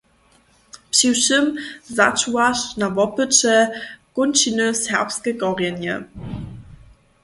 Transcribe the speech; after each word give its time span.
Přiwšěm 0.93 1.45
začuwaš 1.97 2.57
na 2.81 2.87
wopyće 2.97 3.55
kónčiny 4.15 4.67
serbske 4.83 5.31
korjenje. 5.41 5.95